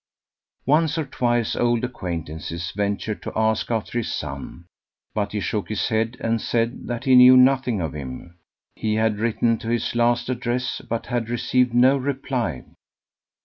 Once 0.65 0.97
or 0.97 1.05
twice 1.05 1.55
old 1.55 1.83
acquaintances 1.83 2.71
ventured 2.75 3.21
to 3.21 3.31
ask 3.35 3.69
after 3.69 3.99
his 3.99 4.11
son, 4.11 4.65
but 5.13 5.31
he 5.31 5.39
shook 5.39 5.69
his 5.69 5.89
head, 5.89 6.17
and 6.19 6.41
said 6.41 6.87
that 6.87 7.03
he 7.03 7.15
knew 7.15 7.37
nothing 7.37 7.79
of 7.79 7.93
him; 7.93 8.35
he 8.75 8.95
had 8.95 9.19
written 9.19 9.59
to 9.59 9.67
his 9.69 9.93
last 9.93 10.27
address, 10.27 10.81
but 10.89 11.05
had 11.05 11.29
received 11.29 11.75
no 11.75 11.95
reply. 11.97 12.65